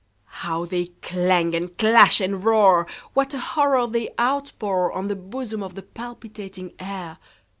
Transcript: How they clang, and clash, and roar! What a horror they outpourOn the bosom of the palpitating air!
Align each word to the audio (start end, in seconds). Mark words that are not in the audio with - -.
How 0.41 0.65
they 0.65 0.87
clang, 1.03 1.53
and 1.53 1.77
clash, 1.77 2.19
and 2.19 2.43
roar! 2.43 2.87
What 3.13 3.35
a 3.35 3.37
horror 3.39 3.85
they 3.85 4.09
outpourOn 4.17 5.09
the 5.09 5.15
bosom 5.15 5.61
of 5.61 5.75
the 5.75 5.83
palpitating 5.83 6.71
air! 6.79 7.19